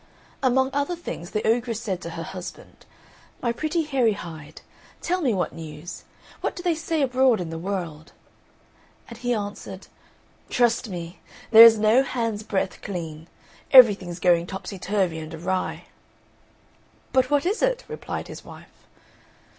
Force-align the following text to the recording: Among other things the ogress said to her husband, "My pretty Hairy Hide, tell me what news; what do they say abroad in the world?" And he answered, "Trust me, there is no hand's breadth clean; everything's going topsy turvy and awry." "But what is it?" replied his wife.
Among 0.41 0.71
other 0.73 0.95
things 0.95 1.29
the 1.29 1.45
ogress 1.47 1.79
said 1.79 2.01
to 2.01 2.09
her 2.17 2.23
husband, 2.23 2.87
"My 3.39 3.51
pretty 3.51 3.83
Hairy 3.83 4.13
Hide, 4.13 4.61
tell 4.99 5.21
me 5.21 5.31
what 5.31 5.53
news; 5.53 6.05
what 6.41 6.55
do 6.55 6.63
they 6.63 6.73
say 6.73 7.03
abroad 7.03 7.39
in 7.39 7.51
the 7.51 7.59
world?" 7.59 8.11
And 9.09 9.19
he 9.19 9.31
answered, 9.35 9.85
"Trust 10.49 10.89
me, 10.89 11.19
there 11.51 11.63
is 11.63 11.77
no 11.77 12.01
hand's 12.01 12.41
breadth 12.41 12.81
clean; 12.81 13.27
everything's 13.69 14.19
going 14.19 14.47
topsy 14.47 14.79
turvy 14.79 15.19
and 15.19 15.35
awry." 15.35 15.85
"But 17.13 17.29
what 17.29 17.45
is 17.45 17.61
it?" 17.61 17.83
replied 17.87 18.27
his 18.27 18.43
wife. 18.43 18.87